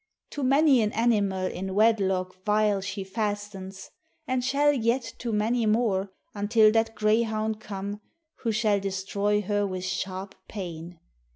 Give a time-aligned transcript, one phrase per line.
[0.31, 3.91] To many an animal in wedlock vile She fastens,
[4.25, 8.01] and shall yet to many more, Until that greyhound come,
[8.37, 10.99] who shall destroy Her with sharp pain.